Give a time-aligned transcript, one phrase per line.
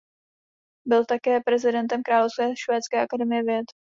[0.87, 3.65] Byl také prezidentem Královské švédské akademie věd.